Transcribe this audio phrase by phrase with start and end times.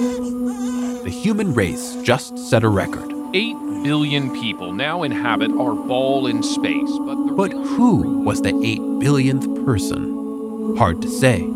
[0.00, 3.12] The human race just set a record.
[3.34, 3.54] 8
[3.84, 8.98] billion people now inhabit our ball in space, but the But who was the 8
[8.98, 10.74] billionth person?
[10.78, 11.46] Hard to say.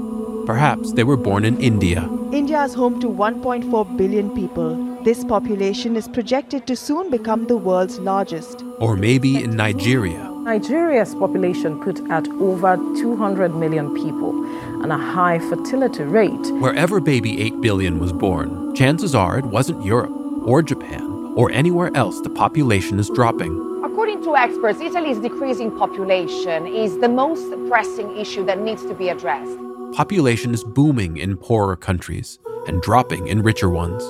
[0.44, 2.06] Perhaps they were born in India.
[2.32, 4.76] India is home to 1.4 billion people.
[5.04, 8.62] This population is projected to soon become the world's largest.
[8.78, 10.33] Or maybe in Nigeria.
[10.44, 14.44] Nigeria's population put at over 200 million people
[14.82, 16.46] and a high fertility rate.
[16.60, 20.12] Wherever baby 8 billion was born, chances are it wasn't Europe
[20.46, 23.52] or Japan or anywhere else the population is dropping.
[23.82, 29.08] According to experts, Italy's decreasing population is the most pressing issue that needs to be
[29.08, 29.58] addressed.
[29.92, 34.02] Population is booming in poorer countries and dropping in richer ones.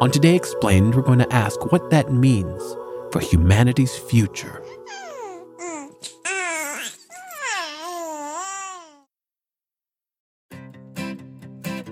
[0.00, 2.62] On Today Explained, we're going to ask what that means
[3.10, 4.62] for humanity's future.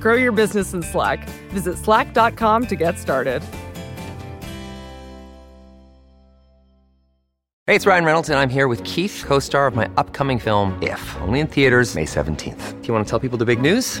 [0.00, 1.28] Grow your business in Slack.
[1.50, 3.42] Visit slack.com to get started.
[7.68, 10.72] Hey, it's Ryan Reynolds, and I'm here with Keith, co star of my upcoming film,
[10.82, 12.80] If, only in theaters, May 17th.
[12.80, 14.00] Do you want to tell people the big news?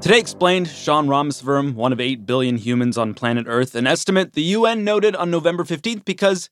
[0.00, 4.42] Today explained Sean Rameswaram, one of 8 billion humans on planet Earth, an estimate the
[4.42, 6.48] UN noted on November 15th because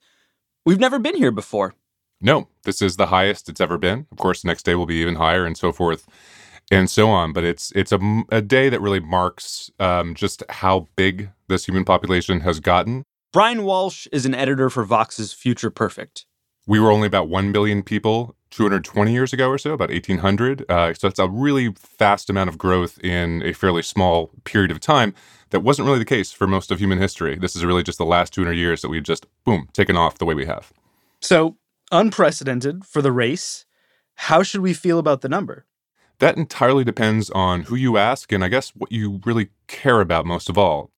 [0.66, 1.74] we've never been here before.
[2.20, 4.06] No, this is the highest it's ever been.
[4.12, 6.06] Of course, the next day will be even higher and so forth
[6.70, 7.32] and so on.
[7.32, 11.86] But it's it's a, a day that really marks um, just how big this human
[11.86, 13.02] population has gotten.
[13.32, 16.26] Bryan Walsh is an editor for Vox's Future Perfect.
[16.68, 20.70] We were only about 1 billion people 220 years ago or so, about 1800.
[20.70, 24.78] Uh, so it's a really fast amount of growth in a fairly small period of
[24.78, 25.14] time.
[25.48, 27.36] That wasn't really the case for most of human history.
[27.36, 30.26] This is really just the last 200 years that we've just, boom, taken off the
[30.26, 30.70] way we have.
[31.22, 31.56] So,
[31.90, 33.64] unprecedented for the race.
[34.16, 35.64] How should we feel about the number?
[36.18, 40.26] That entirely depends on who you ask and I guess what you really care about
[40.26, 40.90] most of all.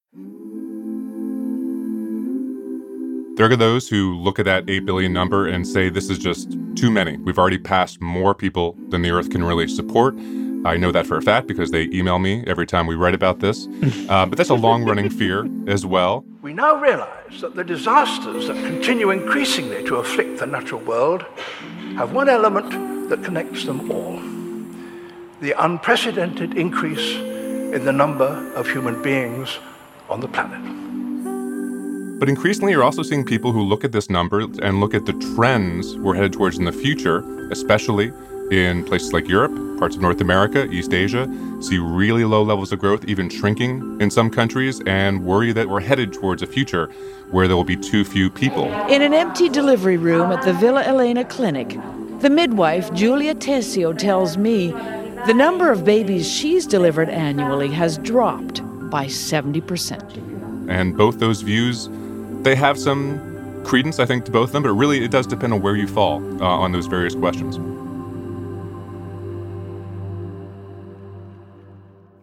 [3.40, 6.58] There are those who look at that 8 billion number and say this is just
[6.76, 7.16] too many.
[7.16, 10.14] We've already passed more people than the Earth can really support.
[10.66, 13.40] I know that for a fact because they email me every time we write about
[13.40, 13.66] this.
[14.10, 16.22] Uh, but that's a long running fear as well.
[16.42, 21.24] We now realize that the disasters that continue increasingly to afflict the natural world
[21.96, 24.20] have one element that connects them all
[25.40, 27.14] the unprecedented increase
[27.72, 29.58] in the number of human beings
[30.10, 30.89] on the planet.
[32.20, 35.14] But increasingly, you're also seeing people who look at this number and look at the
[35.34, 38.12] trends we're headed towards in the future, especially
[38.50, 41.26] in places like Europe, parts of North America, East Asia,
[41.62, 45.80] see really low levels of growth, even shrinking in some countries, and worry that we're
[45.80, 46.90] headed towards a future
[47.30, 48.64] where there will be too few people.
[48.90, 51.78] In an empty delivery room at the Villa Elena Clinic,
[52.20, 54.72] the midwife, Julia Tessio, tells me
[55.26, 58.60] the number of babies she's delivered annually has dropped
[58.90, 60.68] by 70%.
[60.68, 61.88] And both those views
[62.42, 65.52] they have some credence, I think, to both of them, but really it does depend
[65.52, 67.58] on where you fall uh, on those various questions.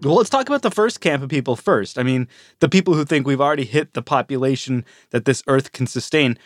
[0.04, 2.00] Well, let's talk about the first camp of people first.
[2.00, 5.86] I mean, the people who think we've already hit the population that this Earth can
[5.86, 6.38] sustain.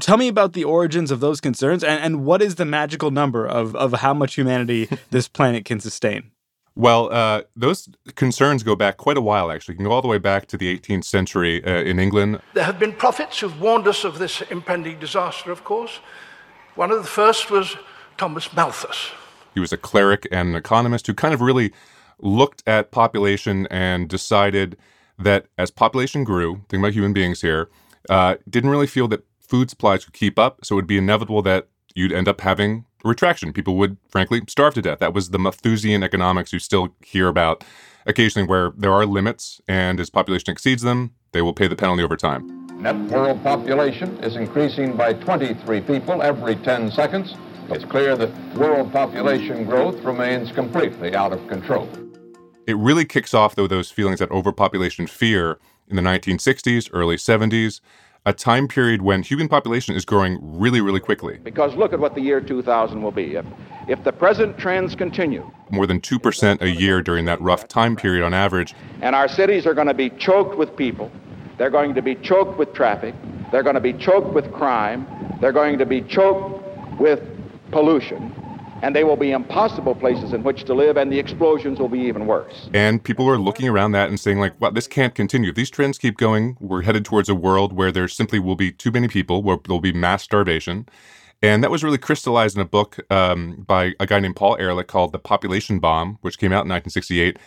[0.00, 3.46] Tell me about the origins of those concerns and, and what is the magical number
[3.46, 6.31] of, of how much humanity this planet can sustain?
[6.74, 9.74] Well, uh, those concerns go back quite a while, actually.
[9.74, 12.40] You can go all the way back to the 18th century uh, in England.
[12.54, 16.00] There have been prophets who've warned us of this impending disaster, of course.
[16.74, 17.76] One of the first was
[18.16, 19.10] Thomas Malthus.
[19.54, 21.72] He was a cleric and an economist who kind of really
[22.18, 24.78] looked at population and decided
[25.18, 27.68] that as population grew, thinking about human beings here,
[28.08, 30.64] uh, didn't really feel that food supplies could keep up.
[30.64, 33.52] So it would be inevitable that you'd end up having retraction.
[33.52, 34.98] People would, frankly, starve to death.
[34.98, 37.64] That was the Malthusian economics you still hear about
[38.06, 42.02] occasionally, where there are limits, and as population exceeds them, they will pay the penalty
[42.02, 42.66] over time.
[42.80, 47.34] Net world population is increasing by 23 people every 10 seconds.
[47.68, 51.88] It's clear that world population growth remains completely out of control.
[52.66, 55.58] It really kicks off, though, those feelings that overpopulation fear
[55.88, 57.80] in the 1960s, early 70s,
[58.24, 61.38] a time period when human population is growing really, really quickly.
[61.42, 63.34] Because look at what the year 2000 will be.
[63.34, 63.44] If,
[63.88, 68.24] if the present trends continue, more than 2% a year during that rough time period
[68.24, 68.74] on average.
[69.00, 71.10] And our cities are going to be choked with people.
[71.58, 73.14] They're going to be choked with traffic.
[73.50, 75.06] They're going to be choked with crime.
[75.40, 77.20] They're going to be choked with
[77.72, 78.32] pollution
[78.82, 82.00] and they will be impossible places in which to live, and the explosions will be
[82.00, 82.68] even worse.
[82.74, 85.50] And people are looking around that and saying, like, wow, this can't continue.
[85.50, 88.72] If these trends keep going, we're headed towards a world where there simply will be
[88.72, 90.86] too many people, where there'll be mass starvation.
[91.40, 94.88] And that was really crystallized in a book um, by a guy named Paul Ehrlich
[94.88, 97.38] called The Population Bomb, which came out in 1968,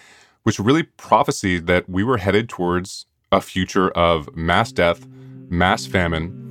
[0.43, 5.05] which really prophesied that we were headed towards a future of mass death,
[5.49, 6.44] mass famine,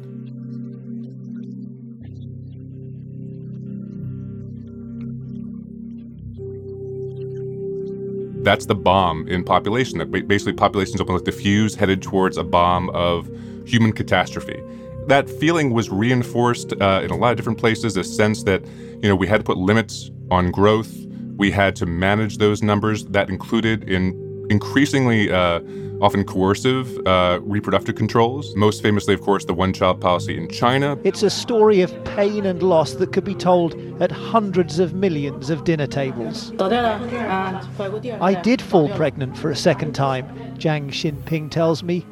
[8.44, 9.98] that's the bomb in population.
[9.98, 13.28] That basically populations almost like diffused, headed towards a bomb of
[13.66, 14.62] human catastrophe.
[15.06, 17.96] That feeling was reinforced uh, in a lot of different places.
[17.96, 18.64] A sense that
[19.02, 20.94] you know we had to put limits on growth.
[21.36, 23.04] We had to manage those numbers.
[23.06, 25.60] That included in increasingly uh,
[26.04, 28.54] often coercive uh, reproductive controls.
[28.56, 30.98] Most famously, of course, the one child policy in China.
[31.02, 35.48] It's a story of pain and loss that could be told at hundreds of millions
[35.48, 36.52] of dinner tables.
[36.60, 40.26] I did fall pregnant for a second time,
[40.58, 42.04] Jiang Xinping tells me,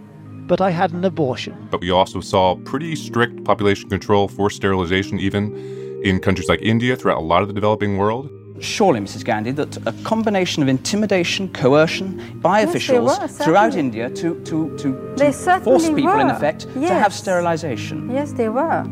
[0.47, 1.69] but I had an abortion.
[1.71, 5.55] But we also saw pretty strict population control, forced sterilization, even
[6.03, 8.31] in countries like India, throughout a lot of the developing world
[8.63, 9.25] surely, Mrs.
[9.25, 14.77] Gandhi, that a combination of intimidation, coercion by yes, officials were, throughout India to, to,
[14.79, 16.21] to, to force people, were.
[16.21, 16.89] in effect, yes.
[16.89, 18.11] to have sterilization.
[18.11, 18.85] Yes, they were.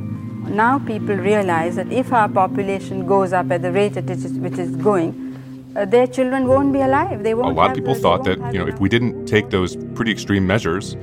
[0.48, 4.74] Now people realize that if our population goes up at the rate at which is
[4.76, 5.30] going,
[5.76, 7.22] uh, their children won't be alive.
[7.22, 7.52] They won't.
[7.52, 10.46] A lot of people thought that you know if we didn't take those pretty extreme
[10.46, 10.96] measures,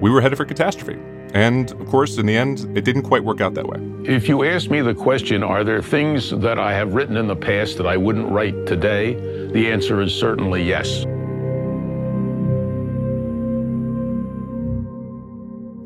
[0.00, 0.98] we were headed for catastrophe.
[1.34, 3.78] And of course, in the end, it didn't quite work out that way.
[4.04, 7.36] If you ask me the question, are there things that I have written in the
[7.36, 9.14] past that I wouldn't write today?
[9.52, 11.04] The answer is certainly yes.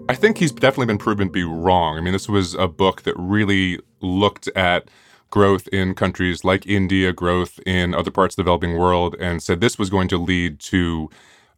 [0.08, 1.96] I think he's definitely been proven to be wrong.
[1.96, 4.88] I mean, this was a book that really looked at
[5.30, 9.60] growth in countries like India, growth in other parts of the developing world, and said
[9.60, 11.08] this was going to lead to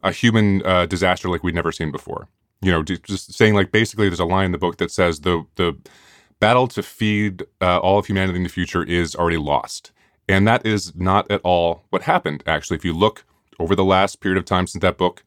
[0.01, 2.29] a human uh, disaster like we'd never seen before
[2.61, 5.45] you know, just saying like basically there's a line in the book that says the
[5.55, 5.77] the
[6.39, 9.91] battle to feed uh, all of humanity in the future is already lost.
[10.27, 12.43] And that is not at all what happened.
[12.47, 13.25] Actually, if you look
[13.59, 15.23] over the last period of time since that book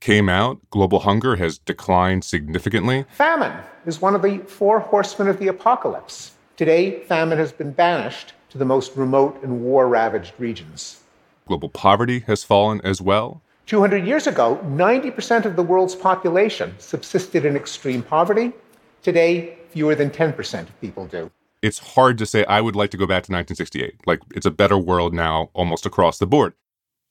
[0.00, 3.04] came out, global hunger has declined significantly.
[3.12, 6.32] Famine is one of the four horsemen of the apocalypse.
[6.56, 11.00] Today, famine has been banished to the most remote and war ravaged regions.
[11.46, 13.42] Global poverty has fallen as well.
[13.70, 18.52] 200 years ago, 90% of the world's population subsisted in extreme poverty.
[19.00, 21.30] Today, fewer than 10% of people do.
[21.62, 24.08] It's hard to say I would like to go back to 1968.
[24.08, 26.54] Like, it's a better world now almost across the board.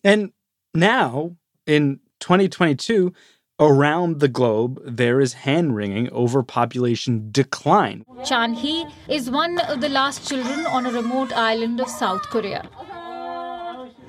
[0.03, 0.33] And
[0.73, 3.13] now, in 2022,
[3.61, 8.03] around the globe, there is hand wringing over population decline.
[8.25, 12.67] Chan Hee is one of the last children on a remote island of South Korea.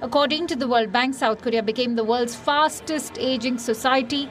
[0.02, 4.30] According to the World Bank, South Korea became the world's fastest aging society.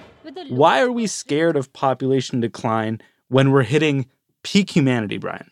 [0.49, 4.07] Why are we scared of population decline when we're hitting
[4.43, 5.51] peak humanity, Bryan?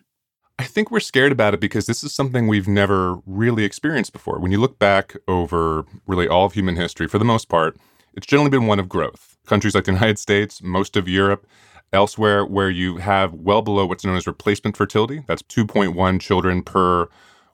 [0.57, 4.39] I think we're scared about it because this is something we've never really experienced before.
[4.39, 7.77] When you look back over really all of human history, for the most part,
[8.15, 9.37] it's generally been one of growth.
[9.45, 11.45] Countries like the United States, most of Europe,
[11.93, 15.23] elsewhere, where you have well below what's known as replacement fertility.
[15.27, 17.07] That's 2.1 children per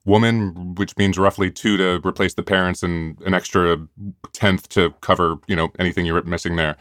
[0.05, 3.77] woman, which means roughly two to replace the parents and an extra
[4.33, 6.75] tenth to cover, you know, anything you're missing there.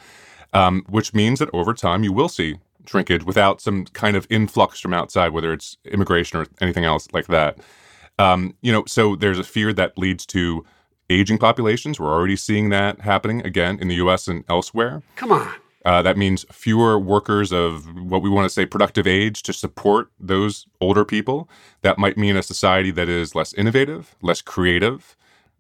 [0.55, 4.81] Um, which means that over time you will see shrinkage without some kind of influx
[4.81, 7.59] from outside, whether it's immigration or anything else like that.
[8.19, 10.65] Um, you know, so there's a fear that leads to
[11.09, 11.99] aging populations.
[11.99, 14.29] We're already seeing that happening again in the U.S.
[14.29, 15.03] and elsewhere.
[15.17, 15.55] Come on.
[15.85, 20.11] Uh, that means fewer workers of what we want to say productive age to support
[20.21, 21.49] those older people.
[21.83, 25.17] That might mean a society that is less innovative, less creative.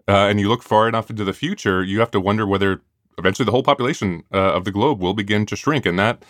[0.08, 2.82] Uh, and you look far enough into the future, you have to wonder whether
[3.18, 5.86] eventually the whole population uh, of the globe will begin to shrink.
[5.86, 6.24] And that,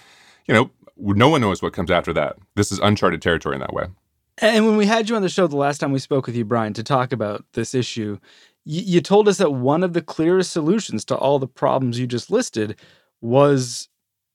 [0.46, 2.36] you know, no one knows what comes after that.
[2.54, 3.86] This is uncharted territory in that way.
[4.38, 6.44] And when we had you on the show the last time we spoke with you,
[6.44, 8.18] Bryan, to talk about this issue,
[8.64, 12.06] you, you told us that one of the clearest solutions to all the problems you
[12.06, 12.76] just listed
[13.22, 13.88] was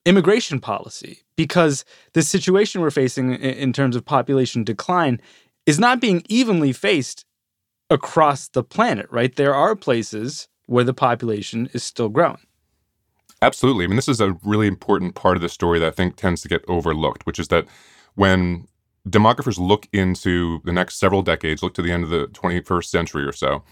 [0.05, 5.21] immigration policy, because the situation we're facing in, terms of population decline
[5.65, 7.25] is not being evenly faced
[7.89, 9.35] across the planet, right?
[9.35, 12.39] There are places where the population is still growing.
[13.41, 13.83] Absolutely.
[13.83, 16.41] I mean, this is a really important part of the story that I think tends
[16.41, 17.65] to get overlooked, which is that
[18.15, 18.67] when
[19.07, 23.25] demographers look into the next several decades, look to the end of the 21st century
[23.25, 23.63] or so,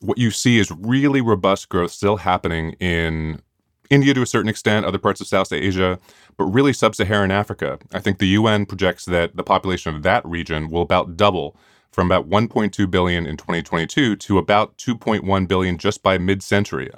[0.00, 3.40] what you see is really robust growth still happening in
[3.90, 5.98] India to a certain extent, other parts of South Asia,
[6.36, 7.78] but really sub Saharan Africa.
[7.92, 11.56] I think the UN projects that the population of that region will about double
[11.90, 16.90] from about 1.2 billion in 2022 to about 2.1 billion just by mid-century.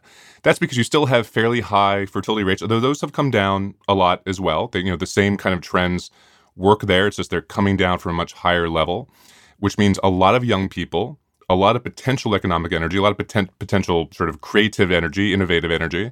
[0.42, 3.94] That's because you still have fairly high fertility rates, although those have come down a
[3.94, 4.68] lot as well.
[4.68, 6.10] They, you know, the same kind of trends
[6.56, 7.06] work there.
[7.06, 9.08] It's just they're coming down from a much higher level,
[9.58, 11.18] which means a lot of young people,
[11.48, 15.32] a lot of potential economic energy, a lot of poten- potential sort of creative energy,
[15.32, 16.10] innovative energy.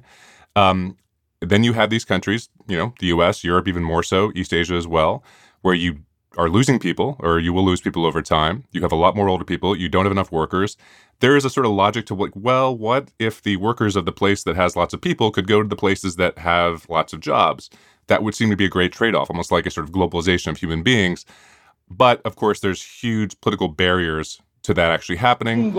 [0.55, 0.97] Um,
[1.41, 4.75] then you have these countries, you know, the U.S., Europe, even more so, East Asia
[4.75, 5.23] as well,
[5.61, 5.99] where you
[6.37, 8.63] are losing people or you will lose people over time.
[8.71, 9.75] You have a lot more older people.
[9.75, 10.77] You don't have enough workers.
[11.21, 14.11] There is a sort of logic to like, well, what if the workers of the
[14.11, 17.19] place that has lots of people could go to the places that have lots of
[17.19, 17.69] jobs?
[18.07, 20.47] That would seem to be a great trade off, almost like a sort of globalization
[20.47, 21.25] of human beings.
[21.89, 25.75] But of course, there's huge political barriers to that actually happening.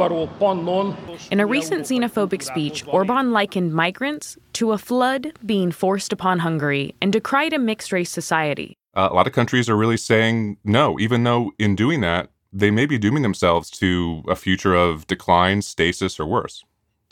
[1.31, 6.95] In a recent xenophobic speech, Orban likened migrants to a flood being forced upon Hungary
[7.01, 8.77] and decried a mixed race society.
[8.95, 12.71] Uh, a lot of countries are really saying no, even though in doing that, they
[12.71, 16.65] may be dooming themselves to a future of decline, stasis, or worse.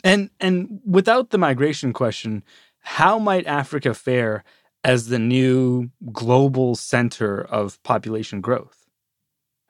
[0.03, 2.43] And and without the migration question,
[2.79, 4.43] how might Africa fare
[4.83, 8.78] as the new global center of population growth?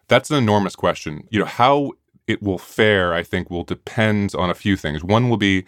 [0.10, 1.28] That's an enormous question.
[1.30, 1.94] You know, how
[2.28, 5.04] it will fare, I think, will depend on a few things.
[5.04, 5.66] One will be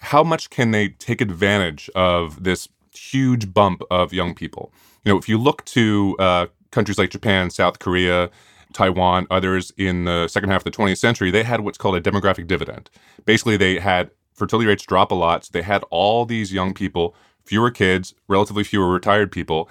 [0.00, 4.72] how much can they take advantage of this huge bump of young people?
[5.04, 8.30] You know, if you look to uh, countries like Japan, South Korea,
[8.72, 12.00] Taiwan, others in the second half of the 20th century, they had what's called a
[12.00, 12.90] demographic dividend.
[13.24, 15.44] Basically, they had fertility rates drop a lot.
[15.44, 19.68] So they had all these young people, fewer kids, relatively fewer retired people,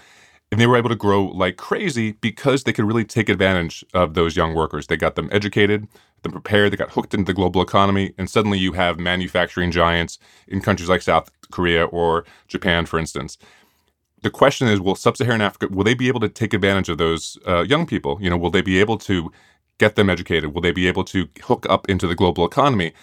[0.51, 4.13] and they were able to grow like crazy because they could really take advantage of
[4.13, 4.88] those young workers.
[4.88, 5.88] They got them educated,
[6.24, 10.18] them prepared, they got hooked into the global economy, and suddenly you have manufacturing giants
[10.48, 13.38] in countries like South Korea or Japan, for instance.
[14.22, 17.38] The question is will sub-saharan africa will they be able to take advantage of those
[17.48, 18.18] uh, young people?
[18.22, 19.32] You know will they be able to
[19.77, 20.53] get them educated?
[20.53, 22.94] Will they be able to hook up into the global economy?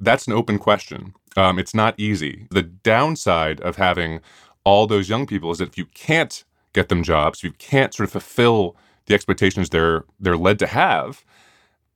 [0.00, 1.14] That's an open question.
[1.36, 2.46] Um, it's not easy.
[2.50, 4.20] The downside of having
[4.64, 6.44] all those young people is that if you can't
[6.76, 11.24] get them jobs you can't sort of fulfill the expectations they're they're led to have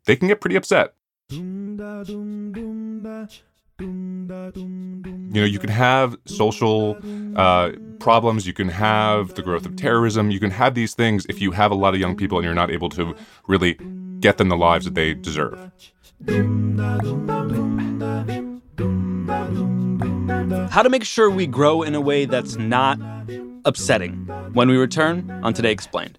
[0.06, 0.94] they can get pretty upset
[5.32, 6.98] you know, you can have social
[7.36, 11.40] uh, problems, you can have the growth of terrorism, you can have these things if
[11.40, 13.14] you have a lot of young people and you're not able to
[13.46, 13.78] really
[14.20, 15.70] get them the lives that they deserve.
[20.70, 22.98] How to make sure we grow in a way that's not
[23.64, 24.26] upsetting.
[24.52, 26.18] When we return on Today Explained.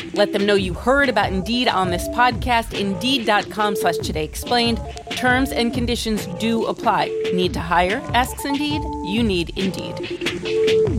[0.13, 2.77] Let them know you heard about Indeed on this podcast.
[2.77, 4.81] Indeed.com slash Today Explained.
[5.11, 7.07] Terms and conditions do apply.
[7.33, 8.01] Need to hire?
[8.13, 8.81] Asks Indeed.
[9.05, 10.90] You need Indeed.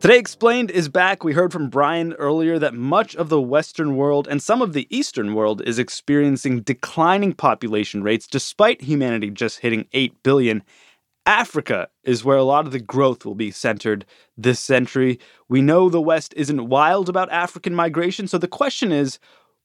[0.00, 1.24] Today Explained is back.
[1.24, 4.86] We heard from Bryan earlier that much of the Western world and some of the
[4.96, 10.62] Eastern world is experiencing declining population rates despite humanity just hitting 8 billion.
[11.26, 15.18] Africa is where a lot of the growth will be centered this century.
[15.48, 19.18] We know the West isn't wild about African migration, so the question is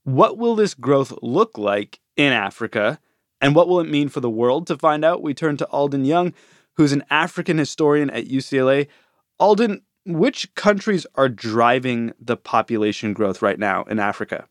[0.03, 2.99] what will this growth look like in Africa?
[3.39, 4.65] And what will it mean for the world?
[4.65, 6.33] To find out, we turn to Alden Young,
[6.75, 8.87] who's an African historian at UCLA.
[9.37, 14.47] Alden, which countries are driving the population growth right now in Africa?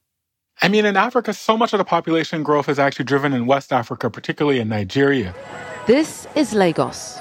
[0.60, 3.72] I mean, in Africa, so much of the population growth is actually driven in West
[3.72, 5.34] Africa, particularly in Nigeria.
[5.86, 7.20] This is Lagos,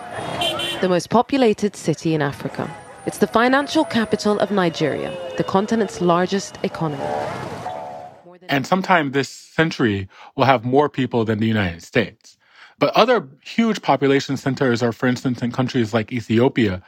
[0.82, 2.70] the most populated city in Africa.
[3.06, 7.04] It's the financial capital of Nigeria, the continent's largest economy.
[8.48, 12.38] And sometime this century, we'll have more people than the United States.
[12.78, 16.84] But other huge population centers are, for instance, in countries like Ethiopia,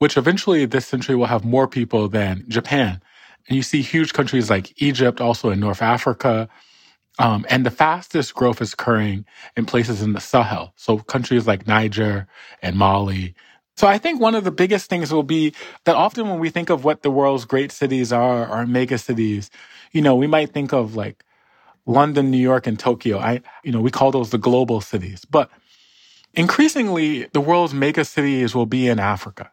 [0.00, 3.00] which eventually this century will have more people than Japan.
[3.46, 6.48] And you see huge countries like Egypt, also in North Africa.
[7.18, 10.72] Um, and the fastest growth is occurring in places in the Sahel.
[10.76, 12.26] So countries like Niger
[12.62, 13.34] and Mali.
[13.76, 15.52] So I think one of the biggest things will be
[15.84, 19.50] that often when we think of what the world's great cities are, or mega cities,
[19.92, 21.24] you know, we might think of like
[21.84, 23.18] London, New York, and Tokyo.
[23.18, 25.26] I, you know, we call those the global cities.
[25.26, 25.50] But
[26.32, 29.50] increasingly, the world's mega cities will be in Africa.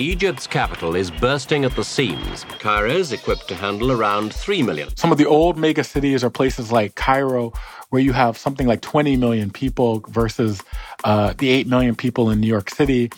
[0.00, 2.44] Egypt's capital is bursting at the seams.
[2.58, 4.88] Cairo's equipped to handle around 3 million.
[4.96, 7.52] Some of the old mega cities are places like Cairo,
[7.90, 10.60] where you have something like 20 million people versus
[11.04, 13.12] uh, the 8 million people in New York City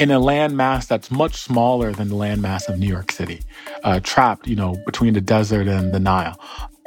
[0.00, 3.42] in a landmass that's much smaller than the landmass of New York City,
[3.82, 6.40] uh, trapped, you know, between the desert and the Nile.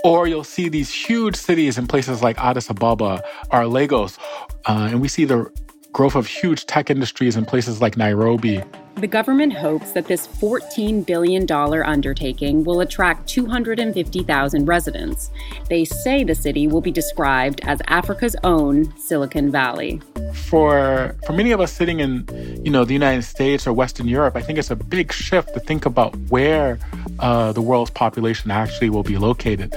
[0.03, 3.21] Or you'll see these huge cities in places like Addis Ababa
[3.51, 4.17] or Lagos,
[4.65, 5.47] uh, and we see the
[5.93, 8.63] growth of huge tech industries in places like Nairobi
[8.97, 15.29] the government hopes that this $14 billion undertaking will attract 250,000 residents.
[15.69, 20.01] They say the city will be described as Africa's own Silicon Valley.
[20.33, 22.25] For for many of us sitting in,
[22.63, 25.59] you know, the United States or Western Europe, I think it's a big shift to
[25.59, 26.79] think about where
[27.19, 29.75] uh, the world's population actually will be located.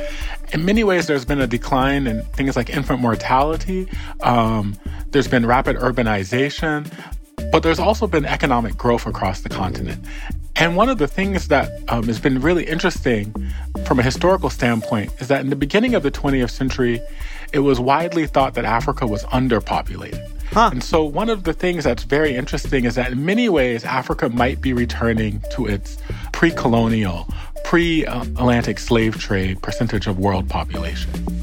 [0.52, 3.88] In many ways, there's been a decline in things like infant mortality.
[4.22, 4.76] Um,
[5.10, 6.90] there's been rapid urbanization.
[7.52, 10.04] But there's also been economic growth across the continent.
[10.56, 13.34] And one of the things that um, has been really interesting
[13.86, 17.00] from a historical standpoint is that in the beginning of the 20th century,
[17.52, 20.28] it was widely thought that Africa was underpopulated.
[20.52, 20.70] Huh.
[20.72, 24.28] And so, one of the things that's very interesting is that in many ways, Africa
[24.28, 25.96] might be returning to its
[26.32, 27.28] pre colonial,
[27.64, 31.39] pre Atlantic slave trade percentage of world population.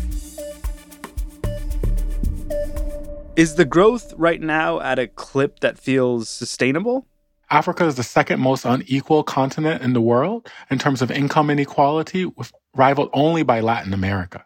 [3.38, 7.06] Is the growth right now at a clip that feels sustainable?
[7.52, 12.26] Africa is the second most unequal continent in the world in terms of income inequality,
[12.26, 14.44] with, rivaled only by Latin America.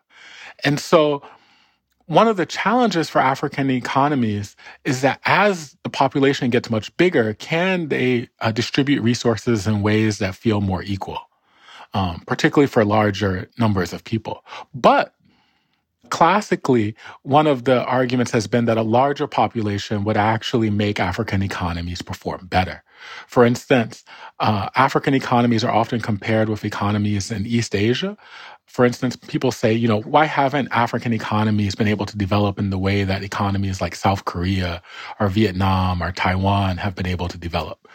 [0.65, 1.23] And so,
[2.08, 7.34] one of the challenges for African economies is that as the population gets much bigger,
[7.36, 11.21] can they uh, distribute resources in ways that feel more equal,
[11.93, 14.43] um, particularly for larger numbers of people?
[14.73, 15.15] But
[16.12, 21.43] classically, one of the arguments has been that a larger population would actually make African
[21.43, 22.84] economies perform better.
[23.28, 24.06] For instance,
[24.41, 28.17] uh, African economies are often compared with economies in East Asia
[28.67, 32.69] For instance, people say, you know, why haven't African economies been able to develop in
[32.71, 34.82] the way that economies like South Korea
[35.19, 37.88] or Vietnam or Taiwan have been able to develop?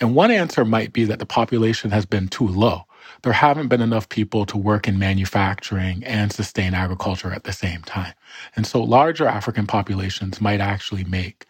[0.00, 2.84] And one answer might be that the population has been too low.
[3.22, 7.82] There haven't been enough people to work in manufacturing and sustain agriculture at the same
[7.82, 8.14] time.
[8.56, 11.46] And so larger African populations might actually make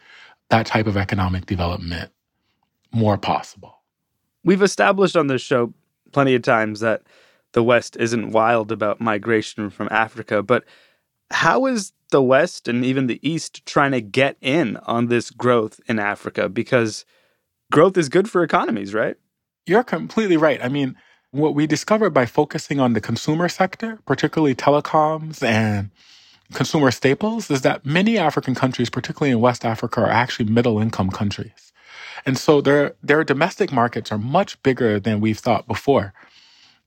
[0.50, 2.10] that type of economic development
[2.92, 3.80] more possible.
[4.44, 5.72] We've established on this show
[6.12, 7.02] plenty of times that
[7.52, 10.64] the West isn't wild about migration from Africa, but
[11.30, 15.80] how is the West and even the East trying to get in on this growth
[15.86, 16.48] in Africa?
[16.48, 17.06] Because
[17.70, 19.16] growth is good for economies, right?
[19.64, 20.62] You're completely right.
[20.62, 20.96] I mean,
[21.32, 25.90] what we discovered by focusing on the consumer sector, particularly telecoms and
[26.52, 31.10] consumer staples, is that many African countries, particularly in West Africa, are actually middle income
[31.10, 31.72] countries.
[32.26, 36.12] And so their, their domestic markets are much bigger than we've thought before.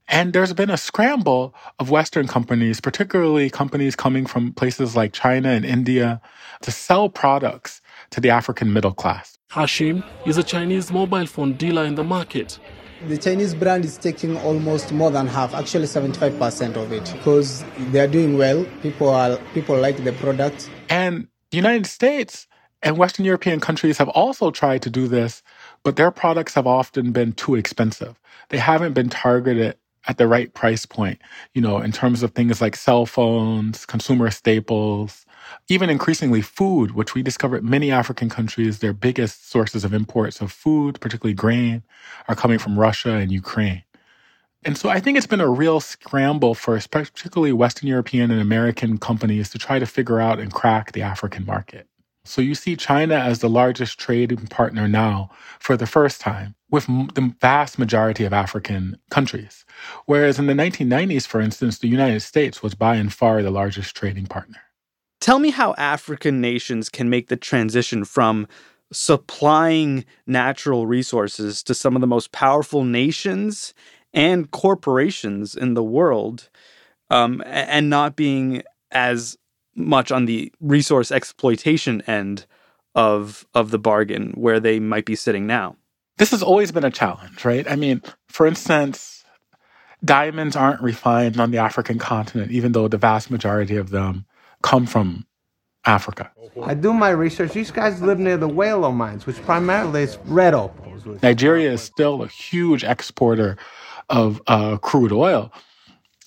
[0.08, 5.48] And there's been a scramble of Western companies, particularly companies coming from places like China
[5.48, 6.20] and India,
[6.62, 9.36] to sell products to the African middle class.
[9.50, 12.60] Hashim is a Chinese mobile phone dealer in the market.
[13.04, 18.00] The Chinese brand is taking almost more than half, actually 75% of it, because they
[18.00, 18.64] are doing well.
[18.82, 20.70] People are people like the product.
[20.88, 22.46] And the United States
[22.82, 25.42] and Western European countries have also tried to do this,
[25.82, 28.18] but their products have often been too expensive.
[28.48, 29.76] They haven't been targeted
[30.08, 31.20] at the right price point,
[31.52, 35.25] you know, in terms of things like cell phones, consumer staples,
[35.68, 40.52] even increasingly food, which we discovered many African countries, their biggest sources of imports of
[40.52, 41.82] food, particularly grain,
[42.28, 43.82] are coming from Russia and Ukraine.
[44.64, 48.98] And so I think it's been a real scramble for particularly Western European and American
[48.98, 51.86] companies to try to figure out and crack the African market.
[52.24, 55.30] So you see China as the largest trading partner now
[55.60, 59.64] for the first time with the vast majority of African countries.
[60.06, 63.94] Whereas in the 1990s, for instance, the United States was by and far the largest
[63.94, 64.58] trading partner.
[65.20, 68.46] Tell me how African nations can make the transition from
[68.92, 73.74] supplying natural resources to some of the most powerful nations
[74.14, 76.48] and corporations in the world
[77.10, 79.36] um, and not being as
[79.74, 82.46] much on the resource exploitation end
[82.94, 85.76] of of the bargain where they might be sitting now.
[86.16, 87.70] This has always been a challenge, right?
[87.70, 89.24] I mean, for instance,
[90.02, 94.24] diamonds aren't refined on the African continent, even though the vast majority of them
[94.66, 95.24] come from
[95.84, 96.30] Africa.
[96.64, 97.52] I do my research.
[97.52, 101.06] These guys live near the Welo mines, which primarily is red opals.
[101.22, 103.56] Nigeria is still a huge exporter
[104.10, 105.52] of uh, crude oil.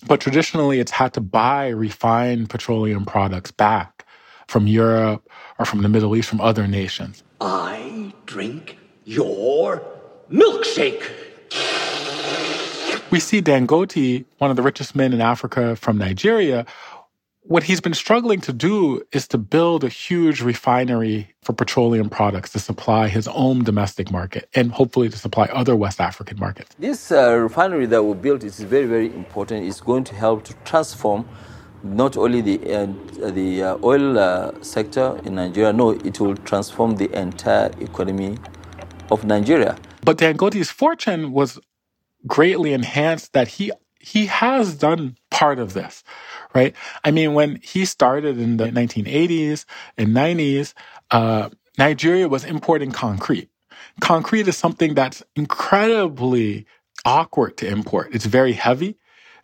[0.06, 4.06] But traditionally, it's had to buy refined petroleum products back
[4.48, 7.22] from Europe or from the Middle East, from other nations.
[7.42, 9.82] I drink your
[10.32, 11.02] milkshake.
[13.10, 16.64] We see Dangote, one of the richest men in Africa from Nigeria,
[17.50, 22.50] what he's been struggling to do is to build a huge refinery for petroleum products
[22.52, 26.76] to supply his own domestic market and hopefully to supply other West African markets.
[26.78, 29.66] This uh, refinery that we built is very, very important.
[29.66, 31.28] It's going to help to transform
[31.82, 35.72] not only the uh, the uh, oil uh, sector in Nigeria.
[35.72, 38.38] No, it will transform the entire economy
[39.10, 39.76] of Nigeria.
[40.04, 41.58] But Dangote's fortune was
[42.28, 46.02] greatly enhanced that he he has done part of this,
[46.54, 46.74] right?
[47.04, 49.64] I mean, when he started in the 1980s
[49.96, 50.74] and 90s,
[51.10, 53.48] uh, Nigeria was importing concrete.
[54.00, 56.66] Concrete is something that's incredibly
[57.04, 58.08] awkward to import.
[58.12, 58.98] It's very heavy.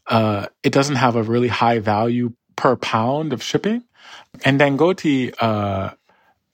[0.07, 3.85] Uh, it doesn't have a really high value per pound of shipping.
[4.45, 5.95] And Dangote, uh,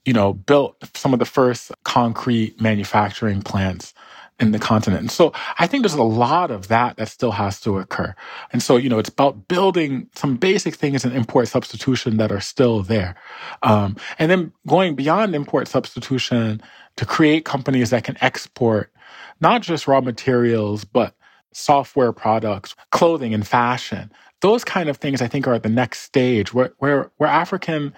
[0.04, 3.94] you know, built some of the first concrete manufacturing plants
[4.40, 5.10] in the continent.
[5.10, 8.14] So I think there's a lot of that that still has to occur.
[8.52, 12.40] And so, you know, it's about building some basic things in import substitution that are
[12.40, 13.14] still there.
[13.62, 16.60] Um, and then going beyond import substitution
[16.96, 18.90] to create companies that can export
[19.40, 21.14] not just raw materials, but
[21.52, 24.10] software products, clothing and fashion.
[24.40, 27.92] Those kind of things I think are at the next stage where, where, where African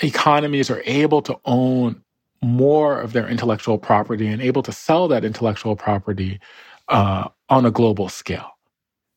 [0.00, 2.02] economies are able to own
[2.42, 6.40] more of their intellectual property and able to sell that intellectual property
[6.88, 8.50] uh, on a global scale.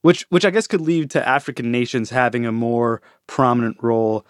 [0.01, 4.25] Which, which I guess could lead to African nations having a more prominent role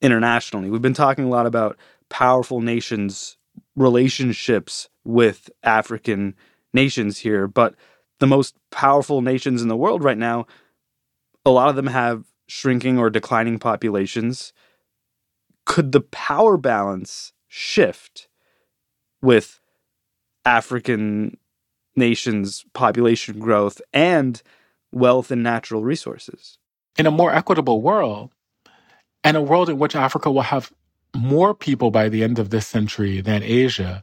[0.00, 0.70] internationally.
[0.70, 1.76] We've been talking a lot about
[2.08, 3.36] powerful nations'
[3.76, 6.34] relationships with African
[6.72, 7.74] nations here, but
[8.18, 10.46] the most powerful nations in the world right now,
[11.44, 14.52] a lot of them have shrinking or declining populations.
[15.66, 18.28] Could the power balance shift
[19.22, 19.60] with
[20.44, 21.36] African
[21.96, 24.42] nations' population growth and
[24.92, 26.58] wealth and natural resources.
[26.98, 28.30] in a more equitable world
[29.24, 30.72] and a world in which Africa will have
[31.14, 34.02] more people by the end of this century than Asia,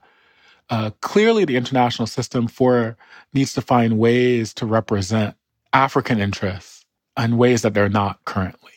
[0.69, 2.97] uh, clearly the international system for
[3.33, 5.35] needs to find ways to represent
[5.73, 6.85] African interests
[7.17, 8.71] in ways that they're not currently.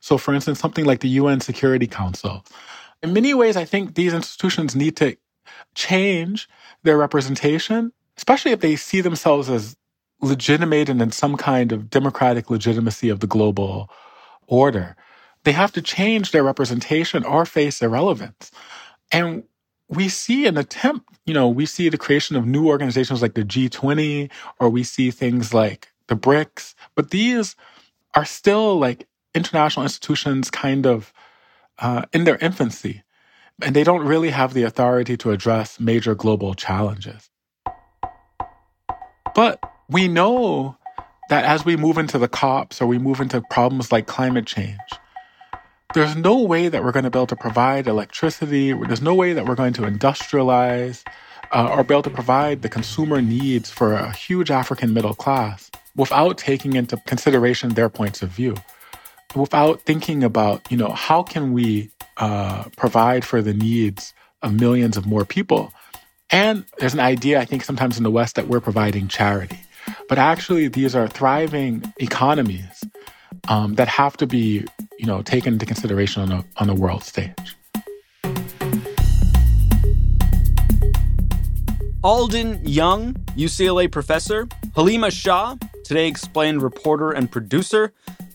[0.00, 2.44] So, for instance, something like the UN Security Council.
[3.02, 5.16] In many ways, I think these institutions need to
[5.74, 6.48] change
[6.82, 9.76] their representation, especially if they see themselves as
[10.20, 13.90] legitimated in some kind of democratic legitimacy of the global
[14.46, 14.96] order.
[15.44, 18.50] They have to change their representation or face irrelevance.
[19.12, 19.44] And
[19.88, 23.44] we see an attempt, you know, we see the creation of new organizations like the
[23.44, 27.54] G20, or we see things like the BRICS, but these
[28.14, 31.12] are still like international institutions kind of
[31.78, 33.02] uh, in their infancy.
[33.62, 37.30] And they don't really have the authority to address major global challenges.
[39.34, 40.76] But we know
[41.30, 44.78] that as we move into the COPs or we move into problems like climate change,
[45.94, 48.72] there's no way that we're going to be able to provide electricity.
[48.72, 51.02] There's no way that we're going to industrialize
[51.52, 55.70] uh, or be able to provide the consumer needs for a huge African middle class
[55.96, 58.54] without taking into consideration their points of view,
[59.34, 64.96] without thinking about, you know, how can we uh, provide for the needs of millions
[64.96, 65.72] of more people.
[66.30, 69.58] And there's an idea, I think, sometimes in the West that we're providing charity.
[70.08, 72.84] But actually, these are thriving economies
[73.48, 74.64] um, that have to be,
[74.98, 77.56] you know, taken into consideration on a, on a world stage.
[82.02, 87.92] Alden Young, UCLA professor, Halima Shah, Today Explained reporter and producer,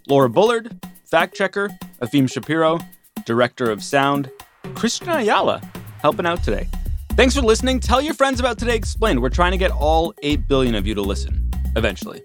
[0.08, 1.70] Laura Bullard, fact checker,
[2.02, 2.80] Afim Shapiro,
[3.26, 4.32] director of sound,
[4.76, 5.62] Christian Ayala,
[6.02, 6.68] helping out today.
[7.12, 7.80] Thanks for listening.
[7.80, 9.22] Tell your friends about Today Explained.
[9.22, 12.24] We're trying to get all 8 billion of you to listen eventually.